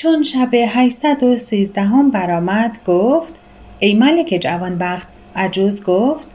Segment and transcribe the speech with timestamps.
[0.00, 3.34] چون شب هشتصد و سیزدهم برآمد گفت
[3.78, 6.28] ای ملک جوانبخت عجوز گفت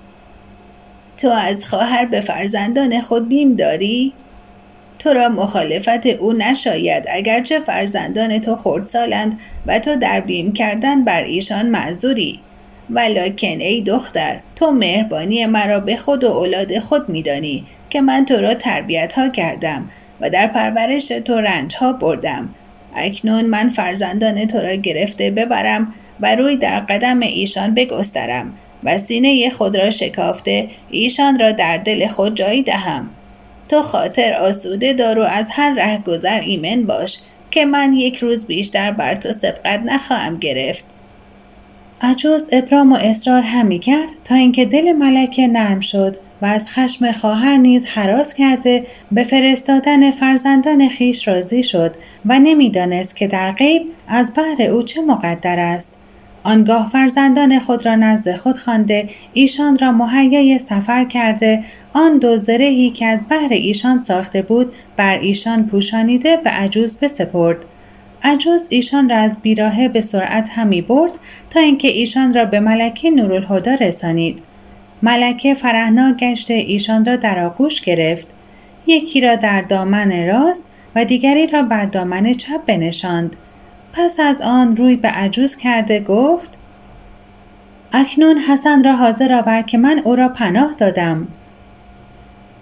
[1.18, 4.14] تو از خواهر به فرزندان خود بیم داری؟
[5.00, 11.24] تو را مخالفت او نشاید اگرچه فرزندان تو خردسالند و تو در بیم کردن بر
[11.24, 12.40] ایشان معذوری.
[12.90, 18.36] ولکن ای دختر تو مهربانی مرا به خود و اولاد خود میدانی که من تو
[18.36, 19.90] را تربیت ها کردم
[20.22, 22.50] و در پرورش تو رنج ها بردم.
[22.96, 29.50] اکنون من فرزندان تو را گرفته ببرم و روی در قدم ایشان بگسترم و سینه
[29.50, 33.10] خود را شکافته ایشان را در دل خود جایی دهم.
[33.70, 37.18] تو خاطر آسوده دار و از هر ره گذر ایمن باش
[37.52, 40.86] که من یک روز بیشتر بر تو سبقت نخواهم گرفت.
[42.02, 46.18] عجوز ابرام و اصرار همی کرد تا اینکه دل ملکه نرم شد.
[46.42, 53.16] و از خشم خواهر نیز حراس کرده به فرستادن فرزندان خیش راضی شد و نمی‌دانست
[53.16, 55.98] که در غیب از بهر او چه مقدر است.
[56.44, 61.64] آنگاه فرزندان خود را نزد خود خوانده ایشان را مهیای سفر کرده
[61.94, 67.66] آن دو زرهی که از بهر ایشان ساخته بود بر ایشان پوشانیده به عجوز بسپرد.
[68.24, 71.14] عجوز ایشان را از بیراهه به سرعت همی برد
[71.50, 74.42] تا اینکه ایشان را به ملکه نورالهدا رسانید.
[75.02, 78.28] ملکه فرهناک گشته ایشان را در آغوش گرفت.
[78.88, 83.36] یکی را در دامن راست و دیگری را بر دامن چپ بنشاند.
[83.94, 86.58] پس از آن روی به عجوز کرده گفت
[87.94, 91.28] اکنون حسن را حاضر آور که من او را پناه دادم.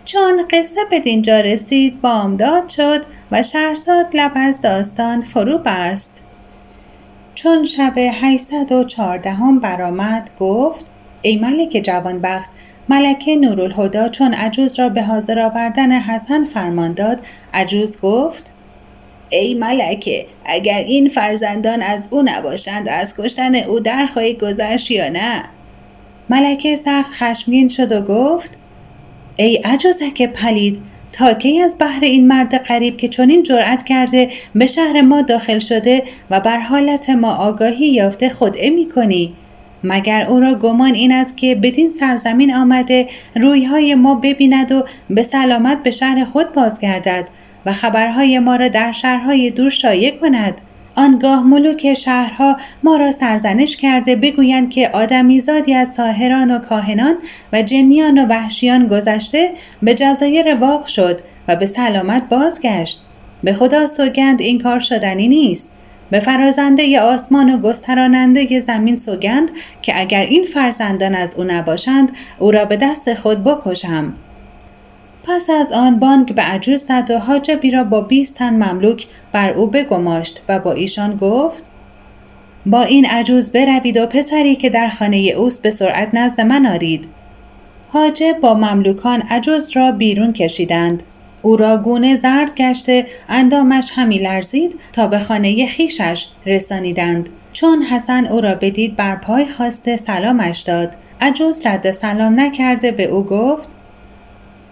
[0.05, 6.23] چون قصه به دینجا رسید بامداد شد و شهرزاد لب از داستان فرو بست.
[7.35, 10.85] چون شب هیستد و چهاردهم برآمد گفت
[11.23, 12.49] ای ملک جوانبخت
[12.89, 17.21] ملکه نورالهدا چون عجوز را به حاضر آوردن حسن فرمان داد
[17.53, 18.51] عجوز گفت
[19.29, 25.09] ای ملکه اگر این فرزندان از او نباشند از کشتن او در خواهی گذشت یا
[25.09, 25.43] نه؟
[26.29, 28.57] ملکه سخت خشمگین شد و گفت
[29.35, 30.81] ای عجوزک پلید
[31.11, 35.59] تا کی از بحر این مرد غریب که چنین جرأت کرده به شهر ما داخل
[35.59, 39.33] شده و بر حالت ما آگاهی یافته خودعه می کنی
[39.83, 45.23] مگر او را گمان این است که بدین سرزمین آمده رویهای ما ببیند و به
[45.23, 47.29] سلامت به شهر خود بازگردد
[47.65, 50.61] و خبرهای ما را در شهرهای دور شایع کند؟
[50.95, 57.15] آنگاه ملوک شهرها ما را سرزنش کرده بگویند که آدمیزادی از ساهران و کاهنان
[57.53, 63.01] و جنیان و وحشیان گذشته به جزایر واق شد و به سلامت بازگشت.
[63.43, 65.71] به خدا سوگند این کار شدنی نیست.
[66.11, 72.51] به فرازنده آسمان و گستراننده زمین سوگند که اگر این فرزندان از او نباشند او
[72.51, 74.13] را به دست خود بکشم.
[75.23, 79.53] پس از آن بانک به عجوز زد و حاجبی را با بیست تن مملوک بر
[79.53, 81.65] او بگماشت و با ایشان گفت
[82.65, 87.07] با این عجوز بروید و پسری که در خانه اوست به سرعت نزد من آرید.
[87.89, 91.03] حاجب با مملوکان عجوز را بیرون کشیدند.
[91.43, 97.29] او را گونه زرد گشته اندامش همی لرزید تا به خانه خیشش رسانیدند.
[97.53, 100.95] چون حسن او را بدید بر پای خواسته سلامش داد.
[101.21, 103.69] عجوز رد سلام نکرده به او گفت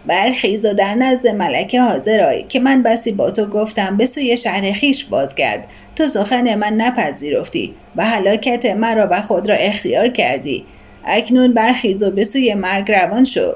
[0.06, 4.38] برخیز و در نزد ملکه حاضر آی که من بسی با تو گفتم به سوی
[4.38, 5.68] شهر خیش بازگرد.
[5.96, 10.66] تو سخن من نپذیرفتی و هلاکت مرا و خود را اختیار کردی.
[11.06, 13.54] اکنون برخیز و به سوی مرگ روان شو.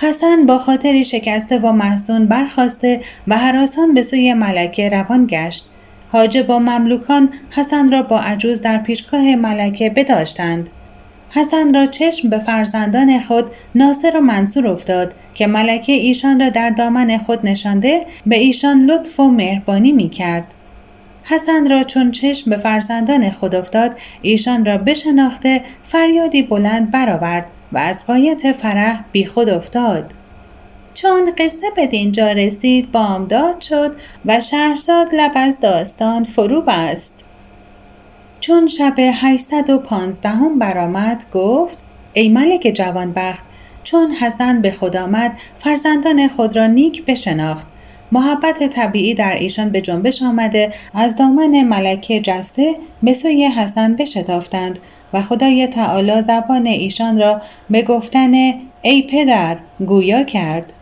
[0.00, 5.64] حسن با خاطری شکسته و محسون برخواسته و حراسان به سوی ملکه روان گشت.
[6.08, 10.70] حاجب با مملوکان حسن را با عجوز در پیشگاه ملکه بداشتند.
[11.30, 16.70] حسن را چشم به فرزندان خود ناصر و منصور افتاد که ملکه ایشان را در
[16.70, 20.54] دامن خود نشانده به ایشان لطف و مهربانی می کرد.
[21.24, 27.50] حسن را چون چشم به فرزندان خود افتاد ایشان را بشناخته فریادی بلند برآورد.
[27.72, 30.14] و از قایت فرح بی خود افتاد.
[30.94, 37.24] چون قصه به دینجا رسید بامداد شد و شهرزاد لب از داستان فرو بست.
[38.40, 41.78] چون شب 815 هم برآمد گفت
[42.12, 43.44] ای ملک جوانبخت
[43.84, 47.66] چون حسن به خود آمد فرزندان خود را نیک بشناخت
[48.12, 54.78] محبت طبیعی در ایشان به جنبش آمده از دامن ملکه جسته به سوی حسن بشتافتند
[55.12, 57.40] و خدای تعالی زبان ایشان را
[57.70, 58.34] به گفتن
[58.82, 59.56] ای پدر
[59.86, 60.72] گویا کرد.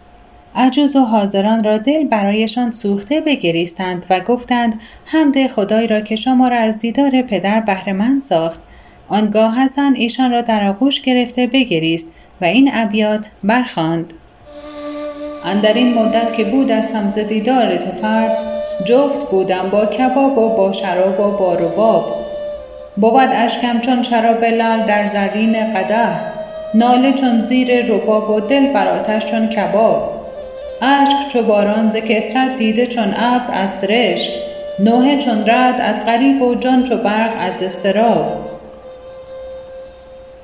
[0.55, 6.49] عجوز و حاضران را دل برایشان سوخته بگریستند و گفتند حمد خدای را که شما
[6.49, 8.61] را از دیدار پدر بهرهمند ساخت.
[9.09, 12.07] آنگاه حسن ایشان را در آغوش گرفته بگریست
[12.41, 14.13] و این ابیات برخواند
[15.45, 18.37] اندر این مدت که بود از ز دیدار تو فرد
[18.85, 22.26] جفت بودم با کباب و با شراب و با رباب.
[22.97, 26.09] بود اشکم چون شراب لال در زرین قده
[26.75, 30.17] ناله چون زیر رباب و دل بر چون کباب.
[30.83, 34.31] اشک چو باران ز کسرت دیده چون ابر از سرشک
[34.79, 38.51] نوحه چون رد از غریب و جان چو برق از استراب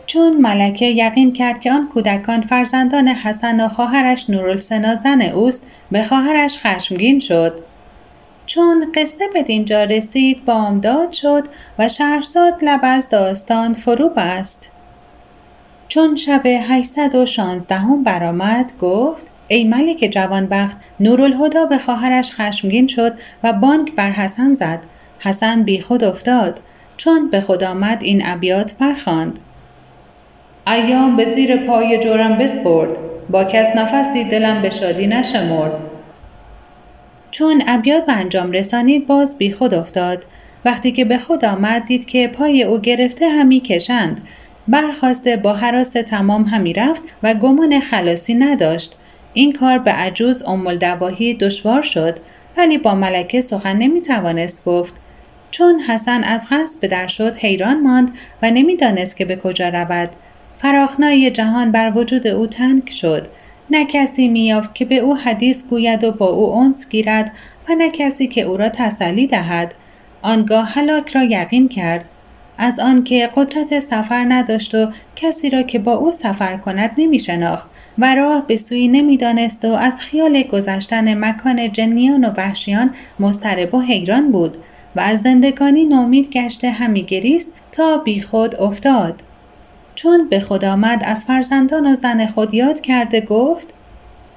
[0.06, 6.02] چون ملکه یقین کرد که آن کودکان فرزندان حسن و خواهرش نورالسنا زن اوست به
[6.02, 7.71] خواهرش خشمگین شد.
[8.54, 11.42] چون قصه به دینجا رسید بامداد شد
[11.78, 14.70] و شهرزاد لب از داستان فرو بست.
[15.88, 23.12] چون شب 816 هم برآمد گفت ای ملک جوانبخت نورالهدا به خواهرش خشمگین شد
[23.42, 24.86] و بانک بر حسن زد.
[25.18, 26.60] حسن بی خود افتاد
[26.96, 29.38] چون به خود آمد این ابیات برخواند
[30.66, 32.98] ایام به زیر پای جورم بسپرد
[33.30, 35.91] با کس نفسی دلم به شادی نشمرد.
[37.32, 40.24] چون ابیات به انجام رسانید باز بی خود افتاد.
[40.64, 44.20] وقتی که به خود آمد دید که پای او گرفته همی کشند.
[44.68, 48.96] برخواسته با حراس تمام همی رفت و گمان خلاصی نداشت.
[49.34, 52.18] این کار به عجوز ام دواهی دشوار شد
[52.56, 54.94] ولی با ملکه سخن نمی توانست گفت.
[55.50, 58.10] چون حسن از قصد به در شد حیران ماند
[58.42, 60.10] و نمی‌دانست که به کجا رود.
[60.58, 63.28] فراخنای جهان بر وجود او تنگ شد.
[63.72, 67.32] نه کسی میافت که به او حدیث گوید و با او انس گیرد
[67.68, 69.74] و نه کسی که او را تسلی دهد.
[70.22, 72.08] آنگاه هلاک را یقین کرد.
[72.58, 77.68] از آنکه قدرت سفر نداشت و کسی را که با او سفر کند نمی شناخت
[77.98, 83.80] و راه به سوی نمی‌دانست و از خیال گذشتن مکان جنیان و وحشیان مضطرب و
[83.80, 84.56] حیران بود
[84.96, 89.22] و از زندگانی نومید گشته همی گریست تا بیخود افتاد.
[90.02, 93.74] چون به خود آمد از فرزندان و زن خود یاد کرده گفت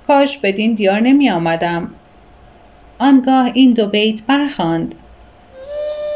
[0.07, 1.89] کاش بدین دیار نمی آمدم.
[2.99, 4.95] آنگاه این دو بیت برخاند.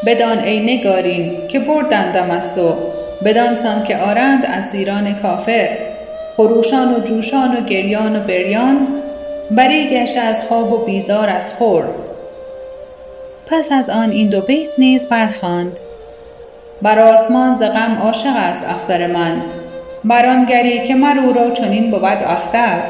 [0.06, 2.74] بدان ای نگارین که بردندم از تو
[3.26, 5.78] بدانسان که آرند از ایران کافر
[6.38, 8.88] خروشان و جوشان و گریان و بریان
[9.52, 11.86] بری گشته از خواب و بیزار از خور.
[13.48, 15.80] پس از آن این دو بیت نیز برخاند.
[16.82, 19.42] بر آسمان ز غم عاشق است اختر من.
[20.04, 22.82] بر گری که مر او را چنین بود اختر.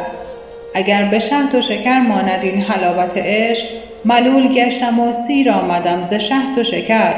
[0.76, 3.66] اگر به شهد و شکر ماند این حلاوت عشق
[4.06, 7.14] ملول گشتم و سیر آمدم ز شهد و شکر.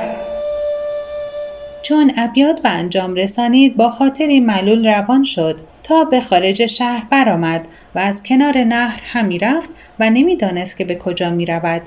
[1.82, 5.60] چون ابیات به انجام رسانید با خاطری ملول روان شد.
[5.84, 9.70] تا به خارج شهر برآمد و از کنار نهر همی رفت
[10.00, 11.82] و نمی‌دانست که به کجا می رود.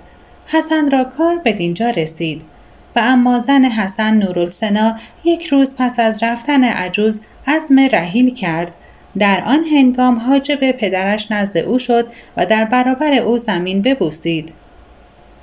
[0.47, 2.54] حسن را کار به دینجا رسید.
[2.97, 8.77] و اما زن حسن نورالسنا یک روز پس از رفتن عجوز عزم رحیل کرد.
[9.19, 14.53] در آن هنگام حاجب پدرش نزد او شد و در برابر او زمین ببوسید.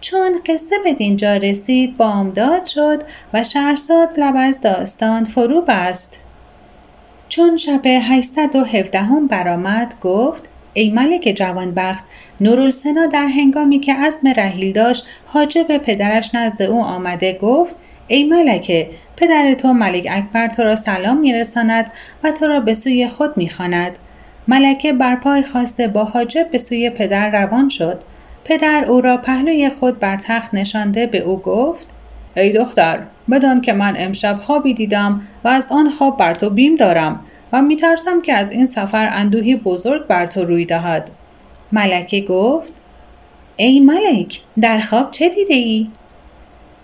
[0.02, 6.22] چون قصه به دینجا رسید بامداد شد و شهرزاد لب از داستان فرو بست.
[7.30, 12.04] چون شب 817 هم برآمد گفت ای ملک جوانبخت
[12.42, 17.75] نورالسنا در هنگامی که عزم رحیل داشت حاجب پدرش نزد او آمده گفت
[18.08, 21.92] ای ملکه پدر تو ملک اکبر تو را سلام میرساند
[22.24, 23.98] و تو را به سوی خود می‌خواند.
[24.48, 28.04] ملکه بر پای خواسته با حاجب به سوی پدر روان شد.
[28.46, 31.88] پدر او را پهلوی خود بر تخت نشانده به او گفت
[32.38, 36.75] ای دختر بدان که من امشب خوابی دیدم و از آن خواب بر تو بیم
[36.75, 37.25] دارم.
[37.53, 41.12] و میترسم که از این سفر اندوهی بزرگ بر تو روی دهد.
[41.72, 42.74] ملکه گفت
[43.55, 45.88] ای ملک در خواب چه دیده ای؟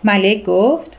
[0.03, 0.97] ملک گفت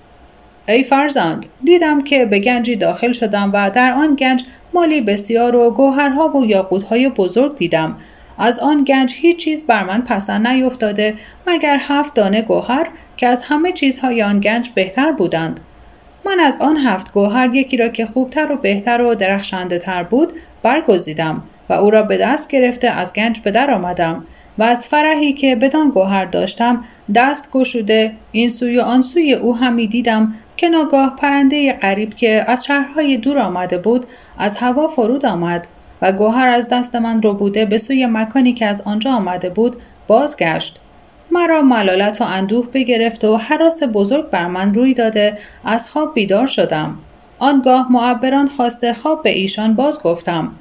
[0.68, 4.44] ای فرزند دیدم که به گنجی داخل شدم و در آن گنج
[4.75, 7.96] مالی بسیار و گوهرها و یاقوتهای بزرگ دیدم.
[8.38, 11.14] از آن گنج هیچ چیز بر من پسند نیفتاده
[11.46, 15.60] مگر هفت دانه گوهر که از همه چیزهای آن گنج بهتر بودند؟
[16.28, 20.32] من از آن هفت گوهر یکی را که خوبتر و بهتر و درخشنده تر بود
[20.62, 24.25] برگزیدم و او را به دست گرفته از گنج به در آمدم
[24.58, 29.56] و از فرحی که بدان گوهر داشتم دست گشوده این سوی و آن سوی او
[29.56, 34.06] همی دیدم که ناگاه پرنده غریب که از شهرهای دور آمده بود
[34.38, 35.68] از هوا فرود آمد
[36.02, 39.76] و گوهر از دست من رو بوده به سوی مکانی که از آنجا آمده بود
[40.06, 40.80] بازگشت.
[41.30, 45.38] مرا ملالت و اندوه بگرفت و حراس بزرگ بر من روی داده.
[45.64, 46.99] از خواب بیدار شدم.
[47.38, 50.52] آنگاه معبران خواسته خواب به ایشان باز گفتم.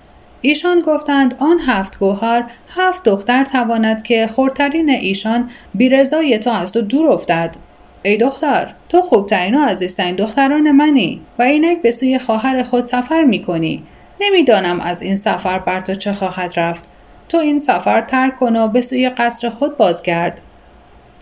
[0.42, 6.82] ایشان گفتند آن هفت گوهر هفت دختر تواند که خورترین ایشان بیرضای تو از تو
[6.82, 7.56] دور افتد.
[8.04, 13.24] ای دختر تو خوبترین و عزیزترین دختران منی و اینک به سوی خواهر خود سفر
[13.24, 13.84] می کنی
[14.22, 16.90] نمی‌دانم از این سفر بر تو چه خواهد رفت.
[17.30, 20.42] تو این سفر ترک کن و به سوی قصر خود بازگرد.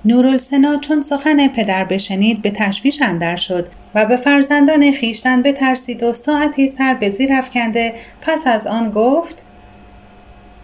[0.06, 6.14] نورالسنا چون سخن پدر بشنید به تشویش اندر شد و به فرزندان خیشتن بترسید و
[6.14, 9.44] ساعتی سر به زیر افکنده پس از آن گفت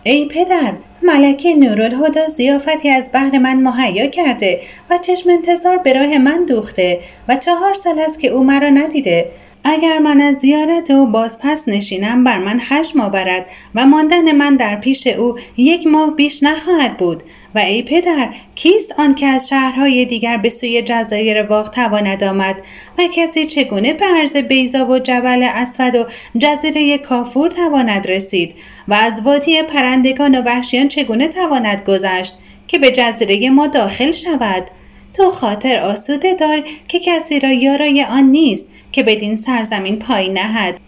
[0.03, 6.17] ای پدر ملکه نورالهدا زیافتی از بحر من مهیا کرده و چشم انتظار به راه
[6.17, 9.25] من دوخته و چهار سال است که او مرا ندیده.
[9.63, 14.75] اگر من از زیارت او بازپس نشینم بر من خشم آورد و ماندن من در
[14.75, 17.24] پیش او یک ماه بیش نخواهد بود.
[17.56, 22.56] و ای پدر کیست آن که از شهرهای دیگر به سوی جزایر واق تواند آمد؟
[22.98, 26.06] و کسی چگونه به عرض بیزا و جبل اسود و
[26.38, 28.56] جزیره کافور تواند رسید؟
[28.88, 32.34] و از وادی پرندگان و وحشیان چگونه تواند گذشت
[32.68, 34.72] که به جزیره ما داخل شود؟
[35.13, 38.70] تو خاطر آسوده دار که کسی را یارای آن نیست.
[38.91, 40.79] که بدین سرزمین پای نهد.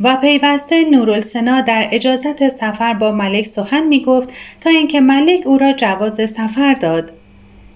[0.00, 5.58] و پیوسته نورالسنا در اجازت سفر با ملک سخن می گفت تا اینکه ملک او
[5.58, 7.12] را جواز سفر داد.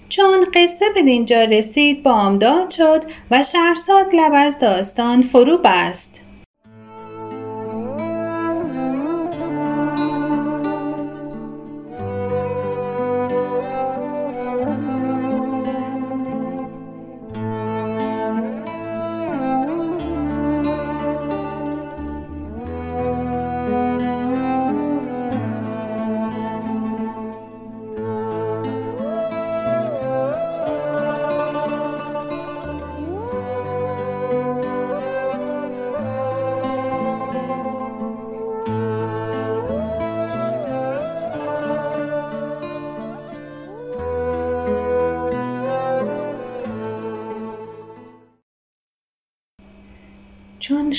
[0.09, 6.21] چون قصه به دینجا رسید بامداد شد و شهرزاد لب از داستان فرو بست.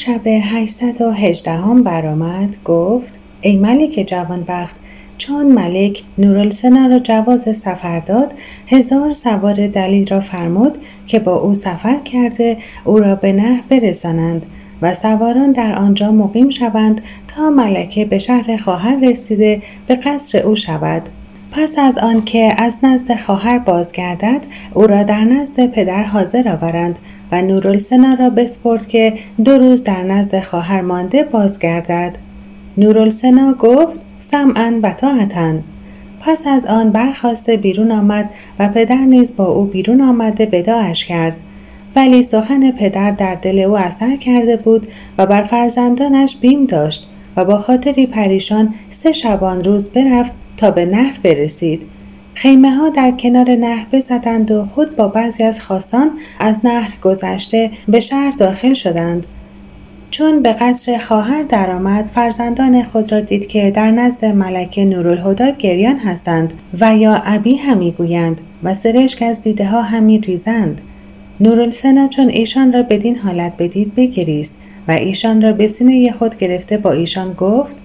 [0.09, 4.77] شب 818 هم برآمد گفت ای ملک جوانبخت
[5.19, 8.35] چون ملک نورالسنا را جواز سفر داد
[8.67, 14.47] هزار سوار دلیل را فرمود که با او سفر کرده او را به نهر برسانند
[14.83, 20.57] و سواران در آنجا مقیم شوند تا ملکه به شهر خواهر رسیده به قصر او
[20.57, 21.09] شود.
[21.53, 26.99] پس از آنکه از نزد خواهر بازگردد او را در نزد پدر حاضر آورند
[27.33, 29.15] و نورالسنا را بسپرد که
[29.45, 32.19] دو روز در نزد خواهر مانده بازگردد.
[32.77, 35.55] نورالسنا گفت سمعا و طاعتا.
[36.21, 41.41] پس از آن برخواسته بیرون آمد و پدر نیز با او بیرون آمده بداعش کرد.
[41.97, 44.87] ولی سخن پدر در دل او اثر کرده بود
[45.19, 50.87] و بر فرزندانش بیم داشت و با خاطری پریشان سه شبان روز برفت تا به
[50.87, 51.83] نهر برسید.
[52.35, 57.71] خیمه ها در کنار نهر بزدند و خود با بعضی از خاصان از نهر گذشته
[57.89, 59.27] به شهر داخل شدند.
[60.11, 65.99] چون به قصر خواهر درآمد فرزندان خود را دید که در نزد ملکه نورالهدا گریان
[65.99, 70.81] هستند و یا ابی همی گویند و سرشک از دیده ها همی ریزند.
[71.41, 74.57] نورالسنا چون ایشان را بدین حالت بدید بگریست
[74.89, 77.77] و ایشان را به سینه خود گرفته با ایشان گفت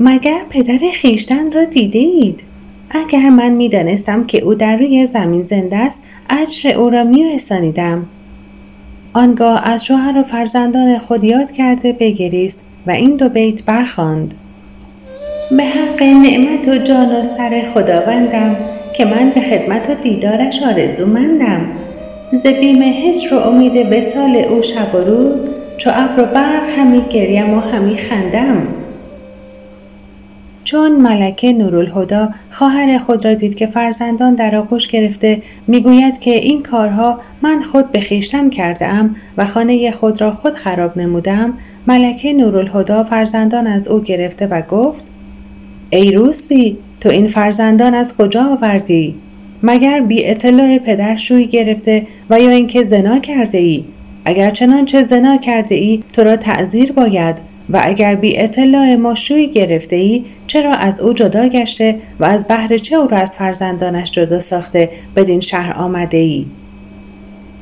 [0.00, 2.42] مگر پدر خیشتن را دیده اید؟
[2.90, 7.24] اگر من می دانستم که او در روی زمین زنده است اجر او را می
[7.24, 8.06] رسانیدم.
[9.14, 14.34] آنگاه از شوهر و فرزندان خود یاد کرده بگریست و این دو بیت برخواند.
[15.50, 18.56] به حق نعمت و جان و سر خداوندم
[18.94, 21.66] که من به خدمت و دیدارش آرزومندم
[22.32, 25.48] ز بیم هجر و امید وسال او شب و روز
[25.78, 28.66] چو ابر و برق همی گریم و همی خندم
[30.66, 36.62] چون ملکه نورالهدا خواهر خود را دید که فرزندان در آغوش گرفته می‌گوید که این
[36.62, 41.54] کارها من خود به خویشتن کرده ام و خانه خود را خود خراب نمودم
[41.86, 45.04] ملکه نورالهدا فرزندان از او گرفته و گفت
[45.90, 49.14] ای روسبی تو این فرزندان از کجا آوردی؟
[49.62, 53.84] مگر بی اطلاع پدر شوی گرفته و یا اینکه زنا کرده ای
[54.24, 59.96] اگر چنانچه زنا کرده ای تو را تعذیر باید و اگر بی اطلاع مشروعی گرفته
[59.96, 64.40] ای چرا از او جدا گشته و از بهر چه او را از فرزندانش جدا
[64.40, 66.46] ساخته بدین شهر آمده ای؟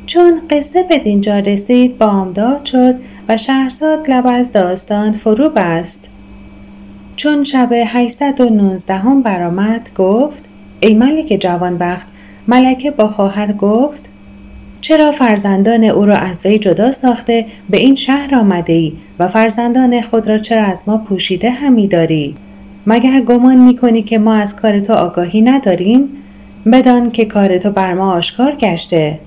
[0.06, 2.94] چون قصه به دینجا رسید بامداد شد
[3.28, 6.08] و شهرزاد لب از داستان فرو بست
[7.16, 10.44] چون شب 819 هم برآمد گفت
[10.80, 12.06] ای ملک جوانبخت
[12.48, 14.08] ملکه با خواهر گفت
[14.84, 20.02] چرا فرزندان او را از وی جدا ساخته به این شهر آمده ای و فرزندان
[20.02, 22.36] خود را چرا از ما پوشیده همی داری؟
[22.86, 26.08] مگر گمان می کنی که ما از کار تو آگاهی نداریم؟
[26.72, 29.18] بدان که کار تو بر ما آشکار گشته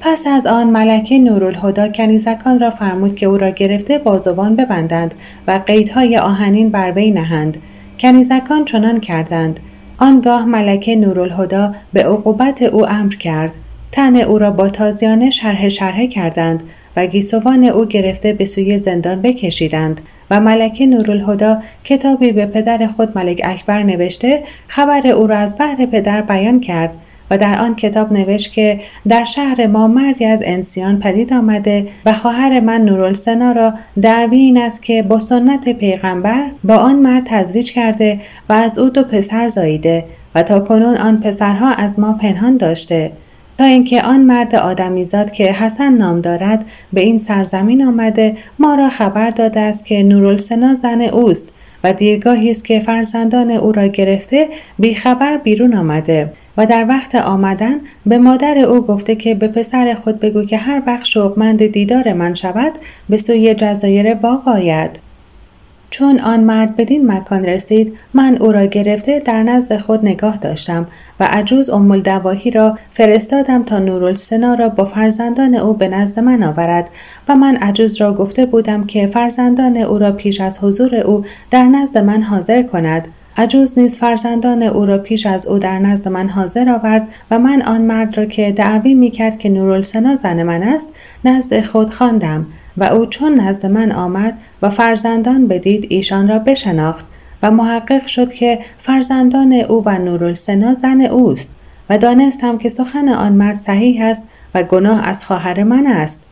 [0.00, 5.14] پس از آن ملکه نورالهدا کنیزکان را فرمود که او را گرفته بازوان ببندند
[5.46, 7.56] و قیدهای آهنین بر وی نهند
[7.98, 9.60] کنیزکان چنان کردند
[9.98, 13.52] آنگاه ملکه نورالهدا به عقوبت او امر کرد
[13.94, 16.62] تن او را با تازیانه شرح شرحه کردند
[16.96, 23.18] و گیسوان او گرفته به سوی زندان بکشیدند و ملکه نورالهدا کتابی به پدر خود
[23.18, 26.94] ملک اکبر نوشته خبر او را از بحر پدر بیان کرد
[27.30, 32.12] و در آن کتاب نوشت که در شهر ما مردی از انسیان پدید آمده و
[32.12, 37.72] خواهر من نورالسنا را دعوی این است که با سنت پیغمبر با آن مرد تزویج
[37.72, 42.56] کرده و از او دو پسر زاییده و تا کنون آن پسرها از ما پنهان
[42.56, 43.12] داشته.
[43.58, 48.88] تا اینکه آن مرد آدمیزاد که حسن نام دارد به این سرزمین آمده ما را
[48.88, 51.48] خبر داده است که نورالسنا زن اوست
[51.84, 57.76] و دیرگاهی است که فرزندان او را گرفته بیخبر بیرون آمده و در وقت آمدن
[58.06, 62.34] به مادر او گفته که به پسر خود بگو که هر وقت شوقمند دیدار من
[62.34, 62.72] شود
[63.08, 65.03] به سوی جزایر باغ آید.
[65.94, 70.86] چون آن مرد بدین مکان رسید من او را گرفته در نزد خود نگاه داشتم
[71.20, 76.42] و عجوز ام دواهی را فرستادم تا نورالسنا را با فرزندان او به نزد من
[76.42, 76.90] آورد
[77.28, 81.64] و من عجوز را گفته بودم که فرزندان او را پیش از حضور او در
[81.64, 83.08] نزد من حاضر کند.
[83.36, 87.62] عجوز نیز فرزندان او را پیش از او در نزد من حاضر آورد و من
[87.62, 90.88] آن مرد را که دعوی می کرد که نورالسنا زن من است
[91.24, 92.46] نزد خود خواندم.
[92.76, 97.06] و او چون نزد من آمد و فرزندان بدید ایشان را بشناخت
[97.42, 101.50] و محقق شد که فرزندان او و نورالسنا زن اوست
[101.90, 104.22] و دانستم که سخن آن مرد صحیح است
[104.54, 106.22] و گناه از خواهر من است.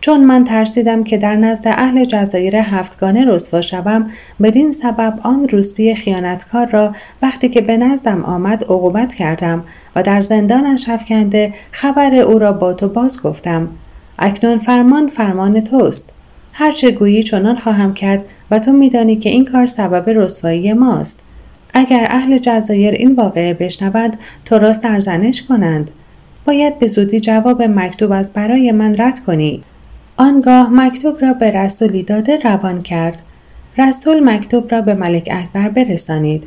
[0.00, 4.10] چون من ترسیدم که در نزد اهل جزایر هفتگانه رسوا شوم
[4.42, 9.64] بدین سبب آن روسبی خیانتکار را وقتی که به نزدم آمد عقوبت کردم
[9.96, 13.68] و در زندانش افکنده خبر او را با تو باز گفتم
[14.18, 16.12] اکنون فرمان فرمان توست.
[16.52, 21.20] هرچه گویی چنان خواهم کرد و تو میدانی که این کار سبب رسوایی ماست.
[21.74, 25.90] اگر اهل جزایر این واقعه بشنوند تو را سرزنش کنند.
[26.44, 29.62] باید به زودی جواب مکتوب از برای من رد کنی.
[30.16, 33.22] آنگاه مکتوب را به رسولی داده روان کرد.
[33.78, 36.46] رسول مکتوب را به ملک اکبر برسانید.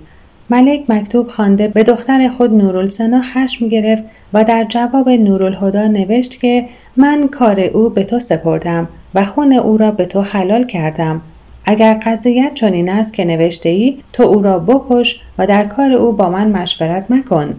[0.52, 6.66] ملک مکتوب خوانده به دختر خود نورالسنا خشم گرفت و در جواب نورالهدا نوشت که
[6.98, 11.22] من کار او به تو سپردم و خون او را به تو حلال کردم.
[11.66, 16.12] اگر قضیت چنین است که نوشته ای تو او را بکش و در کار او
[16.12, 17.56] با من مشورت مکن.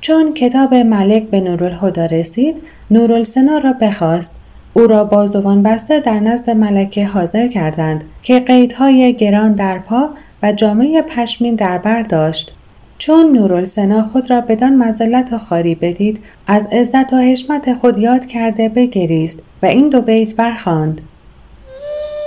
[0.00, 4.34] چون کتاب ملک به نورالهدا رسید نورالسنا را بخواست.
[4.74, 10.10] او را بازوان بسته در نزد ملکه حاضر کردند که قیدهای گران در پا
[10.42, 12.54] و جامعه پشمین در بر داشت.
[12.98, 18.26] چون نورالسنا خود را بدان مزلت و خاری بدید از عزت و حشمت خود یاد
[18.26, 21.00] کرده بگریست و این دو بیت برخواند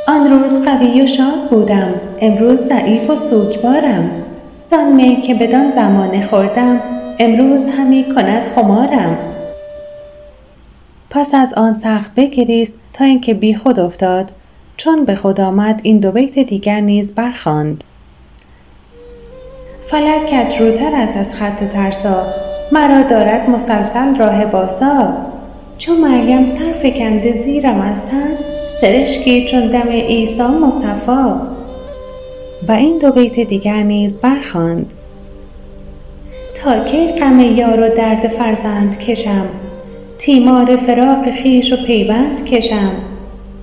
[0.07, 4.11] آن روز قوی و شاد بودم امروز ضعیف و سوگوارم.
[4.61, 6.79] زان می که بدان زمان خوردم
[7.19, 9.17] امروز همی کند خمارم.
[11.09, 14.31] پس از آن سخت بگریست تا اینکه بی خود افتاد
[14.77, 17.83] چون به خود آمد این دو بیت دیگر نیز برخواند
[19.87, 22.23] فلک کجروتر است از خط ترسا.
[22.71, 25.13] مرا دارد مسلسل راه باسا
[25.77, 31.41] چون مریم سر فکنده زیرم از تن سرشکی چون دم عیسی مصفا
[32.67, 34.93] و این دو بیت دیگر نیز برخواند.
[36.53, 39.45] تا کی غم یار و درد فرزند کشم؟
[40.17, 42.91] تیمار فراق خیش و پیوند کشم؟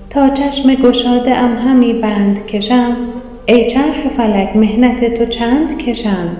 [0.09, 2.97] تا چشم گشاده ام همی بند کشم؟
[3.45, 6.37] ای چرخ فلک مهنت تو چند کشم؟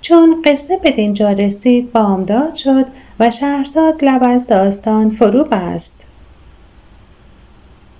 [0.00, 2.86] چون قصه به دینجا رسید بامداد شد
[3.20, 6.06] و شهرزاد لب از داستان فرو بست.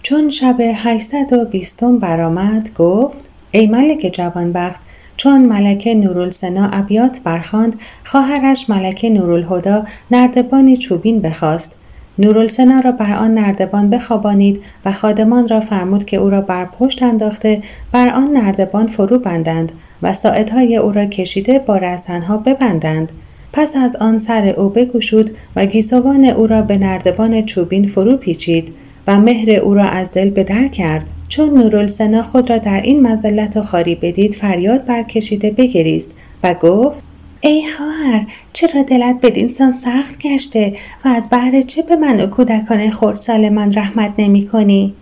[0.02, 4.80] چون شب هشتصد و بیستم برآمد گفت ای ملک جوانبخت
[5.16, 11.76] چون ملکه نورالسنا ابیات برخواند خواهرش ملکه نورالهدا نردبانی چوبین بخواست.
[12.18, 17.03] نورالسنا را بر آن نردبان بخوابانید و خادمان را فرمود که او را بر پشت
[17.03, 19.72] انداخته بر آن نردبان فرو بندند
[20.03, 23.12] و ساعدهای او را کشیده با رسنها ببندند.
[23.53, 28.72] پس از آن سر او بگشود و گیسوان او را به نردبان چوبین فرو پیچید
[29.07, 31.11] و مهر او را از دل به در کرد.
[31.29, 37.05] چون نورالسنا خود را در این مزلت و خاری بدید فریاد برکشیده بگریست و گفت
[37.44, 42.90] ای خواهر چرا دلت بدینسان سخت گشته و از بهر چه به من و کودکان
[42.90, 44.94] خردسال من رحمت نمی کنی؟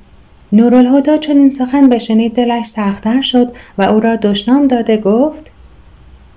[0.52, 5.50] نورالهدا چون این سخن بشنید دلش سختتر شد و او را دشنام داده گفت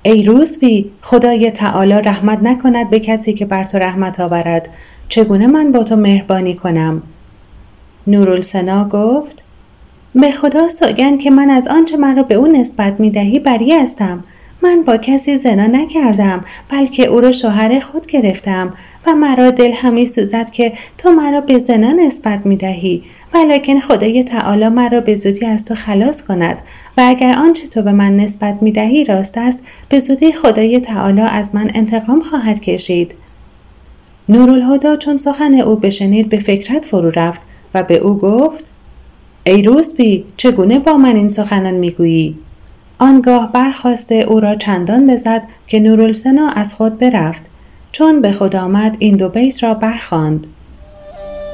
[0.03, 4.69] ای روزبی خدای تعالی رحمت نکند به کسی که بر تو رحمت آورد.
[5.09, 7.01] چگونه من با تو مهربانی کنم؟
[8.07, 9.43] نورالسنا گفت
[10.15, 14.23] به خدا سوگند که من از آنچه مرا به او نسبت می دهی بری هستم.
[14.63, 18.73] من با کسی زنا نکردم بلکه او را شوهر خود گرفتم
[19.07, 24.23] و مرا دل همی سوزد که تو مرا به زنا نسبت می دهی ولیکن خدای
[24.23, 26.61] تعالی مرا به زودی از تو خلاص کند
[26.97, 31.21] و اگر آنچه تو به من نسبت می دهی راست است به زودی خدای تعالی
[31.21, 33.15] از من انتقام خواهد کشید.
[34.29, 37.41] نورالهدا چون سخن او بشنید به فکرت فرو رفت
[37.73, 38.65] و به او گفت
[39.43, 42.35] ای روزبی چگونه با من این سخنان می‌گویی
[43.03, 47.43] آنگاه برخواسته او را چندان بزد که نورالسنا از خود برفت.
[47.91, 50.47] چون به خود آمد این دو بیت را برخواند.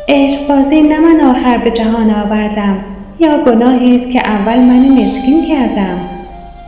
[0.08, 2.84] عشق بازی نه من آخر به جهان آوردم
[3.20, 6.00] یا گناهی است که اول من مسکین کردم.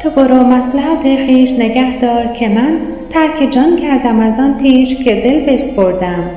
[0.04, 5.16] تو برو مسلحت خیش نگه دار که من ترک جان کردم از آن پیش که
[5.16, 6.30] دل بسپردم.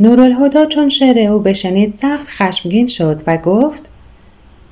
[0.00, 3.88] نورالهدا چون شعر او بشنید سخت خشمگین شد و گفت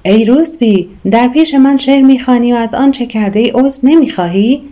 [0.06, 4.62] ای روزبی در پیش من شعر می‌خوانی و از آنچه کرده ای عذر نمی‌خواهی؟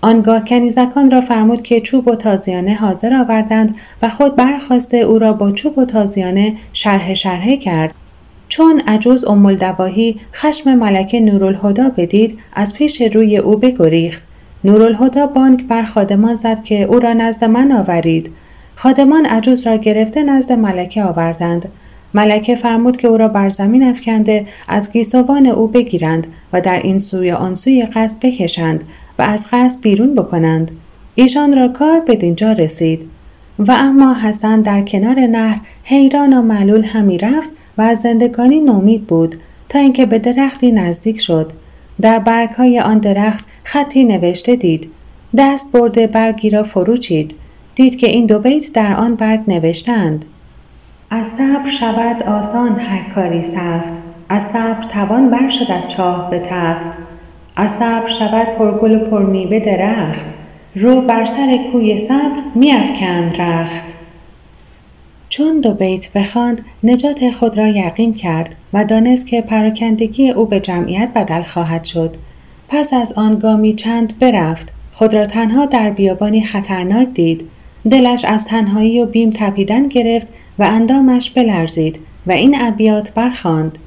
[0.00, 5.32] آنگاه کنیزکان را فرمود که چوب و تازیانه حاضر آوردند و خود برخواسته او را
[5.32, 7.94] با چوب و تازیانه شرح شرحه کرد.
[8.48, 14.22] چون عجوز ام الدواهی خشم ملکه نورالهدا بدید از پیش روی او بگریخت.
[14.64, 18.30] نورالهدا بانک بر خادمان زد که او را نزد من آورید.
[18.76, 21.68] خادمان عجوز را گرفته نزد ملکه آوردند.
[22.14, 27.00] ملکه فرمود که او را بر زمین افکنده از گیسوان او بگیرند و در این
[27.00, 28.84] سوی آن سوی قصد بکشند
[29.18, 30.70] و از قصد بیرون بکنند.
[31.14, 33.06] ایشان را کار به دینجا رسید
[33.58, 39.06] و اما حسن در کنار نهر حیران و معلول همی رفت و از زندگانی نومید
[39.06, 39.36] بود
[39.68, 41.52] تا اینکه به درختی نزدیک شد.
[42.00, 44.90] در برگهای آن درخت خطی نوشته دید.
[45.36, 47.34] دست برده برگی را فرو چید
[47.74, 50.24] دید که این دو بیت در آن برگ نوشتند
[51.10, 53.92] از صبر شود آسان هر کاری سخت
[54.28, 56.92] از صبر توان بر شد از چاه به تخت.
[57.56, 60.26] از صبر شود پرگل و پرمیوه درخت
[60.74, 63.84] رو بر سر کوی صبر میافکند رخت.
[65.28, 70.60] چون دو بیت بخواند نجات خود را یقین کرد و دانست که پراکندگی او به
[70.60, 72.16] جمعیت بدل خواهد شد.
[72.68, 77.50] پس از آن گامی چند برفت خود را تنها در بیابانی خطرناک دید.
[77.90, 83.78] دلش از تنهایی و بیم تپیدن گرفت و اندامش بلرزید و این ابیات برخواند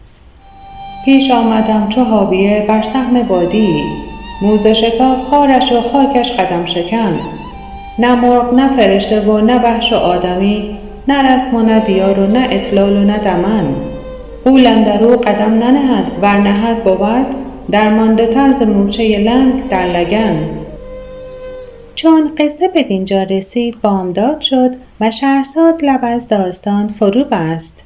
[1.05, 3.83] پیش آمدم چو حاویه بر سهم بادی.
[4.41, 7.19] موزه شکاف خارش و خاکش قدم شکن.
[7.99, 12.27] نه مرغ نه فرشته و نه وحش و آدمی نه رسم و نه دیار و
[12.27, 13.65] نه اطلال و نه دمن.
[14.45, 17.25] قول اندرو قدم ننهد ور نهد بود
[17.71, 20.60] درمانده تر مورچه لنگ در لگن.
[22.01, 27.83] چون قصه به دینجا رسید بامداد شد و شهرزاد لب از داستان فرو بست.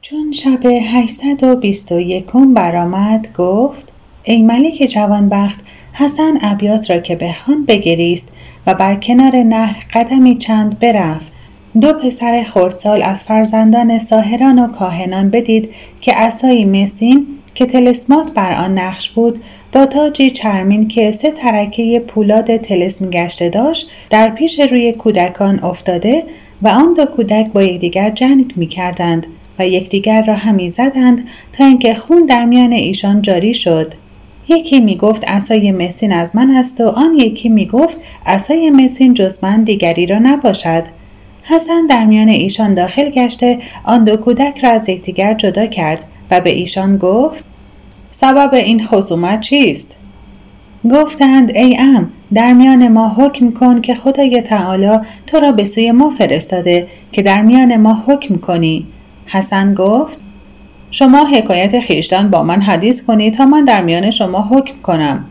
[0.00, 5.60] چون شب 821 برآمد گفت ای ملک جوانبخت
[5.92, 8.32] حسن ابیات را که بخوان بگریست
[8.66, 11.32] و بر کنار نهر قدمی چند برفت.
[11.80, 18.52] دو پسر خردسال از فرزندان ساهران و کاهنان بدید که عصایی مسین که تلسمات بر
[18.52, 19.42] آن نقش بود
[19.72, 26.24] با تاجی چرمین که سه ترکه پولاد تلسم گشته داشت در پیش روی کودکان افتاده
[26.62, 29.26] و آن دو کودک با یکدیگر جنگ می کردند
[29.58, 33.94] و یکدیگر را همی زدند تا اینکه خون در میان ایشان جاری شد.
[34.48, 39.14] یکی می گفت عصای مسین از من است و آن یکی می گفت عصای مسین
[39.14, 40.84] جز من دیگری را نباشد.
[41.42, 46.40] حسن در میان ایشان داخل گشته آن دو کودک را از یکدیگر جدا کرد و
[46.40, 47.44] به ایشان گفت
[48.14, 49.96] سبب این خصومت چیست؟
[50.90, 55.92] گفتند ای ام در میان ما حکم کن که خدای تعالی تو را به سوی
[55.92, 58.86] ما فرستاده که در میان ما حکم کنی.
[59.26, 60.20] حسن گفت
[60.90, 65.24] شما حکایت خیشتن با من حدیث کنی تا من در میان شما حکم کنم.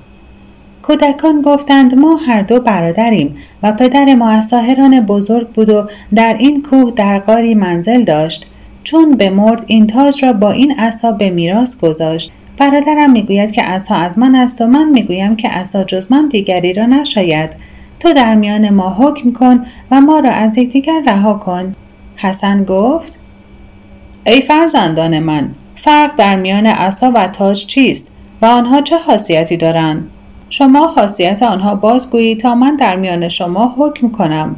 [0.81, 6.35] کودکان گفتند ما هر دو برادریم و پدر ما از ساهران بزرگ بود و در
[6.39, 8.47] این کوه در غاری منزل داشت.
[8.83, 13.61] چون به مرد این تاج را با این عصا به میراث گذاشت برادرم می‌گوید که
[13.61, 17.55] عصا از من است و من می‌گویم که عصا جز من دیگری را نشاید.
[17.99, 21.75] تو در میان ما حکم کن و ما را از یکدیگر رها کن.
[22.15, 23.19] حسن گفت
[24.25, 30.09] ای فرزندان من فرق در میان عصا و تاج چیست و آنها چه خاصیتی دارند؟
[30.49, 34.55] شما خاصیت آنها بازگویید تا من در میان شما حکم کنم.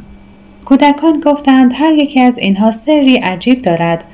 [0.64, 4.04] کودکان گفتند هر یکی از اینها سری عجیب دارد.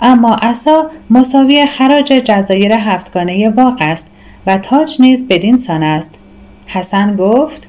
[0.00, 4.10] اما عصا مساوی خراج جزایر هفتگانه واق است
[4.46, 6.18] و تاج نیز بدین سان است.
[6.66, 7.68] حسن گفت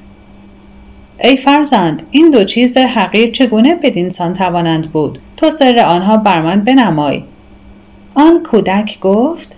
[1.20, 6.42] ای فرزند این دو چیز حقیر چگونه بدین سان توانند بود؟ تو سر آنها بر
[6.42, 7.22] من بنمای.
[8.14, 9.56] آن کودک گفت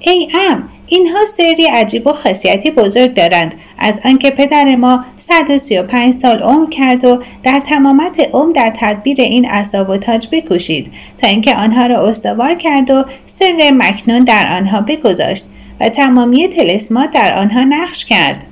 [0.00, 3.54] ای ام اینها سری عجیب و خاصیتی بزرگ دارند.
[3.78, 9.48] از آنکه پدر ما 135 سال عمر کرد و در تمامت عمر در تدبیر این
[9.50, 14.80] اصاب و تاج بکوشید تا اینکه آنها را استوار کرد و سر مکنون در آنها
[14.80, 15.44] بگذاشت
[15.80, 18.46] و تمامی تلسمات در آنها نقش کرد.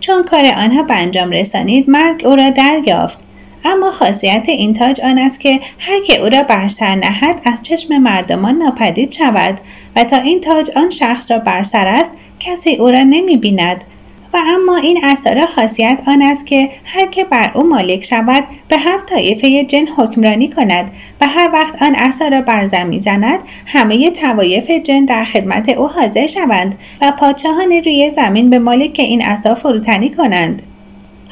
[0.00, 3.29] چون کار آنها به انجام رسانید مرگ او را دریافت.
[3.64, 7.62] اما خاصیت این تاج آن است که هر که او را بر سر نهد از
[7.62, 9.60] چشم مردمان ناپدید شود
[9.96, 13.84] و تا این تاج آن شخص را بر سر است کسی او را نمی بیند.
[14.32, 18.78] و اما این اثر خاصیت آن است که هر که بر او مالک شود به
[18.78, 24.10] هفت طایفه جن حکمرانی کند و هر وقت آن اثر را بر زمین زند همه
[24.10, 29.54] توایف جن در خدمت او حاضر شوند و پادشاهان روی زمین به مالک این اصا
[29.54, 30.62] فروتنی کنند.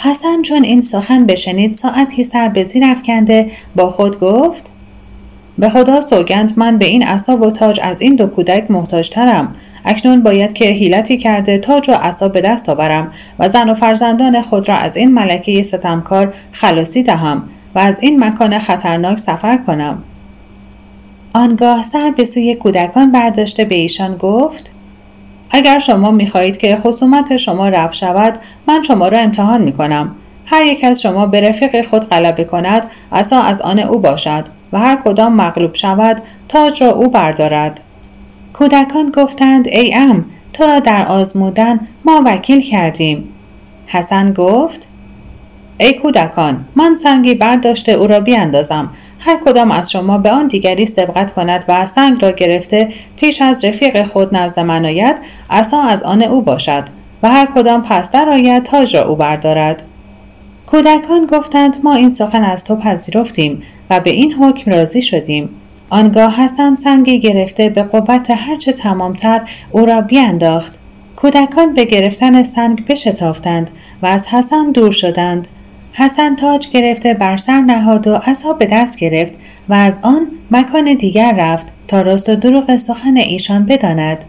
[0.00, 4.70] حسن چون این سخن بشنید ساعتی سر به زیر افکنده با خود گفت
[5.58, 9.54] به خدا سوگند من به این عصا و تاج از این دو کودک محتاجترم.
[9.84, 14.42] اکنون باید که حیلتی کرده تاج و عصا به دست آورم و زن و فرزندان
[14.42, 17.42] خود را از این ملکه ستمکار خلاصی دهم
[17.74, 20.02] و از این مکان خطرناک سفر کنم.
[21.34, 24.72] آنگاه سر به سوی کودکان برداشته به ایشان گفت
[25.50, 30.14] اگر شما می‌خواهید که خصومت شما رفت شود من شما را امتحان می کنم.
[30.46, 34.78] هر یک از شما به رفیق خود غلبه کند عصا از آن او باشد و
[34.78, 37.80] هر کدام مغلوب شود تاج را او بردارد.
[38.52, 43.28] کودکان گفتند ای ام تو را در آزمودن ما وکیل کردیم.
[43.86, 44.88] حسن گفت
[45.78, 48.90] ای کودکان من سنگی برداشته او را بیاندازم.
[49.18, 53.64] هر کدام از شما به آن دیگری سبقت کند و سنگ را گرفته پیش از
[53.64, 55.16] رفیق خود نزد من آید
[55.50, 56.84] عصا از آن او باشد
[57.22, 59.82] و هر کدام پستر آید تاج را او بردارد.
[60.66, 65.48] کودکان گفتند ما این سخن از تو پذیرفتیم و به این حکم راضی شدیم.
[65.90, 70.78] آنگاه حسن سنگی گرفته به قوت هرچه تمامتر او را بیانداخت
[71.16, 73.70] کودکان به گرفتن سنگ بشتافتند
[74.02, 75.48] و از حسن دور شدند.
[76.00, 79.34] حسن تاج گرفته بر سر نهاد و عصا به دست گرفت
[79.68, 84.24] و از آن مکان دیگر رفت تا راست و دروغ سخن ایشان بداند.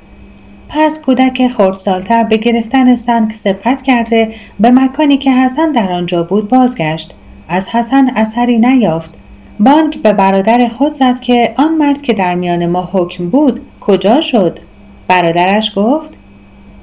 [0.70, 6.48] پس کودک خردسالتر به گرفتن سنگ سبقت کرده به مکانی که حسن در آنجا بود
[6.48, 7.14] بازگشت.
[7.50, 9.14] از حسن اثری نیافت.
[9.60, 14.22] بانک به برادر خود زد که آن مرد که در میان ما حکم بود کجا
[14.22, 14.60] شد؟
[15.08, 16.18] برادرش گفت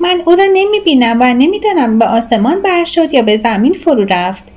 [0.00, 4.04] من او را نمی بینم و نمی‌دانم به آسمان بر شد یا به زمین فرو
[4.10, 4.55] رفت.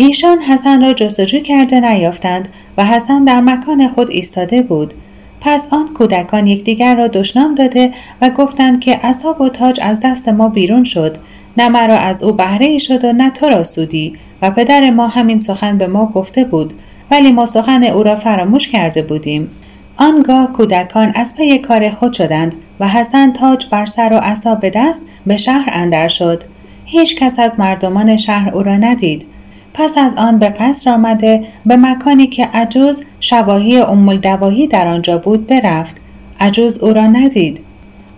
[0.00, 4.94] ایشان حسن را جستجو کرده نیافتند و حسن در مکان خود ایستاده بود.
[5.40, 10.28] پس آن کودکان یکدیگر را دشنام داده و گفتند که اصاب و تاج از دست
[10.28, 11.16] ما بیرون شد.
[11.56, 14.12] نه مرا از او بهره شد و نه تو را سودی.
[14.42, 16.72] و پدر ما همین سخن به ما گفته بود.
[17.10, 19.50] ولی ما سخن او را فراموش کرده بودیم.
[19.96, 24.70] آنگاه کودکان از پی کار خود شدند و حسن تاج بر سر و عصا به
[24.70, 26.44] دست به شهر اندر شد.
[26.84, 29.37] هیچ کس از مردمان شهر او را ندید.
[29.74, 35.18] پس از آن به قصر آمده به مکانی که عجوز شواهی ام دواهی در آنجا
[35.18, 35.96] بود برفت.
[36.40, 37.60] عجوز او را ندید.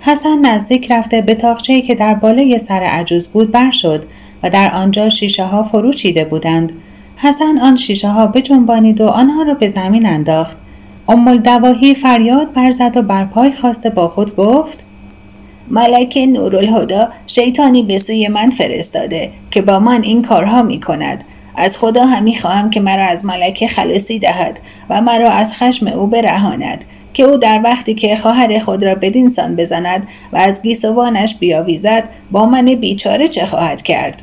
[0.00, 4.04] حسن نزدیک رفته به تاخچه‌ای که در بالای سر عجوز بود بر شد
[4.42, 6.72] و در آنجا شیشه ها فرو چیده بودند.
[7.16, 10.56] حسن آن شیشه ها بجنبانید و آنها را به زمین انداخت.
[11.08, 14.84] ام دواهی فریاد برزد و بر پای خواسته با خود گفت
[15.70, 21.24] ملک نورالهدا شیطانی به سوی من فرستاده که با من این کارها می کند
[21.56, 24.60] از خدا همی خواهم که مرا از ملکه خلاصی دهد
[24.90, 26.84] و مرا از خشم او برهاند
[27.14, 32.08] که او در وقتی که خواهر خود را بدین سان بزند و از گیسوانش بیاویزد
[32.30, 34.22] با من بیچاره چه خواهد کرد؟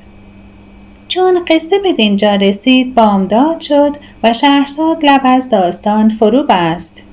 [1.07, 7.03] چون قصه به دینجا رسید بامداد شد و شهرزاد لب از داستان فرو بست